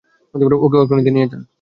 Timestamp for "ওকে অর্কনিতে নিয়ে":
0.65-1.27